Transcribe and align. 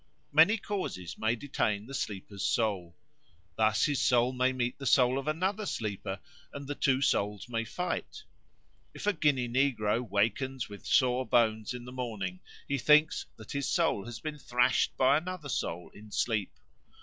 Many 0.31 0.57
causes 0.57 1.15
may 1.19 1.35
detain 1.35 1.85
the 1.85 1.93
sleeper's 1.93 2.43
soul. 2.43 2.97
Thus, 3.55 3.85
his 3.85 4.01
soul 4.01 4.33
may 4.33 4.51
meet 4.51 4.79
the 4.79 4.87
soul 4.87 5.19
of 5.19 5.27
another 5.27 5.67
sleeper 5.67 6.19
and 6.51 6.65
the 6.67 6.73
two 6.73 7.03
souls 7.03 7.47
may 7.47 7.65
fight; 7.65 8.23
if 8.95 9.05
a 9.05 9.13
Guinea 9.13 9.47
negro 9.47 10.01
wakens 10.01 10.67
with 10.67 10.87
sore 10.87 11.27
bones 11.27 11.75
in 11.75 11.85
the 11.85 11.91
morning, 11.91 12.39
he 12.67 12.79
thinks 12.79 13.27
that 13.35 13.51
his 13.51 13.69
soul 13.69 14.05
has 14.05 14.19
been 14.19 14.39
thrashed 14.39 14.97
by 14.97 15.17
another 15.19 15.49
soul 15.49 15.91
in 15.93 16.11
sleep. 16.11 16.51